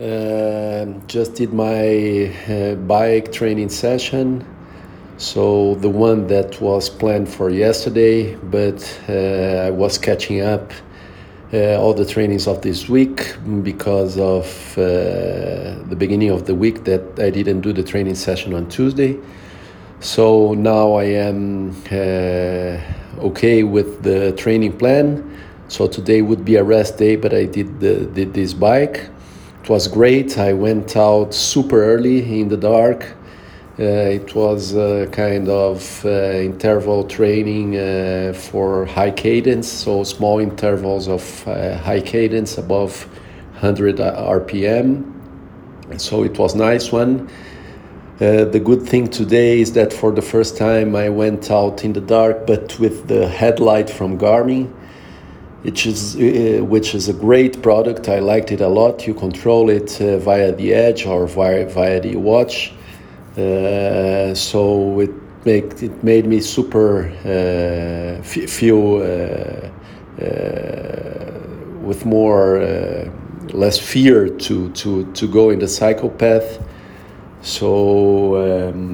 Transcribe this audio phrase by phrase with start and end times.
[0.00, 4.42] Uh, just did my uh, bike training session.
[5.18, 9.12] So the one that was planned for yesterday, but uh,
[9.66, 10.72] I was catching up
[11.52, 14.46] uh, all the trainings of this week because of
[14.78, 19.18] uh, the beginning of the week that I didn't do the training session on Tuesday.
[20.00, 22.80] So now I am uh,
[23.26, 25.38] okay with the training plan.
[25.68, 29.10] So today would be a rest day, but I did the, did this bike.
[29.62, 30.38] It was great.
[30.38, 33.14] I went out super early in the dark.
[33.78, 33.84] Uh,
[34.18, 41.06] it was a kind of uh, interval training uh, for high cadence, so small intervals
[41.06, 43.04] of uh, high cadence above
[43.60, 45.04] 100 RPM.
[45.96, 47.30] So it was nice one.
[48.20, 51.92] Uh, the good thing today is that for the first time I went out in
[51.92, 54.74] the dark, but with the headlight from Garmin
[55.62, 58.08] which is uh, which is a great product.
[58.08, 59.06] I liked it a lot.
[59.06, 62.72] You control it uh, via the edge or via via the watch.
[63.36, 65.10] Uh, so it
[65.44, 71.40] make it made me super uh, feel uh, uh,
[71.80, 73.10] with more
[73.52, 76.58] less fear to to to go in the cycle path.
[77.42, 78.36] So.
[78.68, 78.91] Um,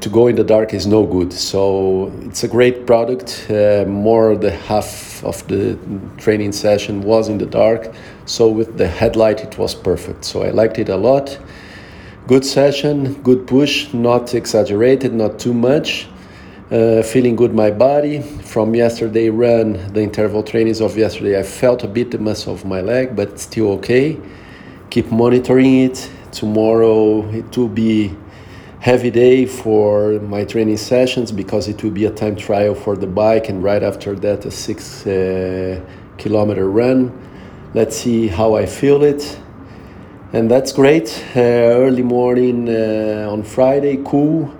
[0.00, 1.32] to go in the dark is no good.
[1.32, 3.46] So it's a great product.
[3.50, 5.78] Uh, more the half of the
[6.16, 7.92] training session was in the dark.
[8.24, 10.24] So with the headlight, it was perfect.
[10.24, 11.38] So I liked it a lot.
[12.26, 16.06] Good session, good push, not exaggerated, not too much.
[16.70, 21.82] Uh, feeling good my body from yesterday run the interval trainings of yesterday i felt
[21.82, 24.16] a bit the muscle of my leg but still okay
[24.88, 28.14] keep monitoring it tomorrow it will be
[28.80, 33.06] heavy day for my training sessions because it will be a time trial for the
[33.06, 35.78] bike and right after that a six uh,
[36.16, 37.12] kilometer run.
[37.74, 39.38] Let's see how i feel it.
[40.32, 41.22] And that's great.
[41.36, 44.50] Uh, early morning uh, on friday cool.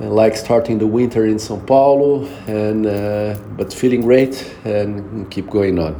[0.00, 5.48] I like starting the winter in sao paulo and uh, but feeling great and keep
[5.50, 5.94] going on